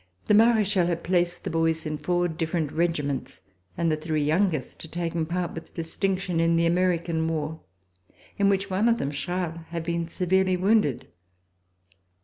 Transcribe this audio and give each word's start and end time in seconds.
The 0.25 0.33
Marechal 0.33 0.87
had 0.87 1.03
placed 1.03 1.43
the 1.43 1.51
boys 1.51 1.85
in 1.85 1.99
four 1.99 2.27
different 2.27 2.71
regiments, 2.71 3.41
and 3.77 3.91
the 3.91 3.95
three 3.95 4.23
youngest 4.23 4.81
had 4.81 4.91
taken 4.91 5.27
part 5.27 5.53
with 5.53 5.75
distinction 5.75 6.39
in 6.39 6.55
the 6.55 6.65
American 6.65 7.27
war, 7.27 7.59
in 8.39 8.49
which 8.49 8.67
one 8.67 8.89
of 8.89 8.97
them, 8.97 9.11
Charles, 9.11 9.59
had 9.67 9.83
been 9.83 10.07
severely 10.07 10.57
wounded. 10.57 11.07